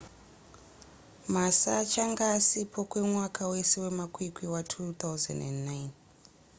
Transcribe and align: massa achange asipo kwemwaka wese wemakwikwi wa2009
massa 1.33 1.71
achange 1.81 2.23
asipo 2.37 2.79
kwemwaka 2.91 3.41
wese 3.51 3.75
wemakwikwi 3.83 4.45
wa2009 4.53 5.89